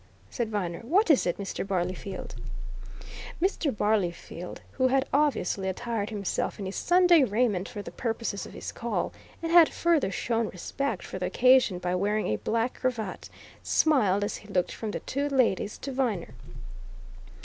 [0.31, 0.79] said Viner.
[0.79, 1.63] "What is it, Mr.
[1.63, 2.33] Barleyfield?"
[3.39, 3.71] Mr.
[3.71, 8.71] Barleyfield, who had obviously attired himself in his Sunday raiment for the purposes of his
[8.71, 13.29] call, and had further shown respect for the occasion by wearing a black cravat,
[13.61, 16.33] smiled as he looked from the two ladies to Viner.